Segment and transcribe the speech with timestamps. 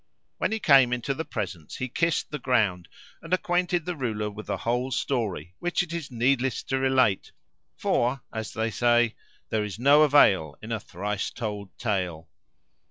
[0.39, 2.87] When he came into the presence, he kissed the ground
[3.21, 7.31] and acquainted the ruler with the whole story which it is needless to relate
[7.77, 9.13] for, as they say,
[9.49, 12.27] There is no avail in a thrice told tale.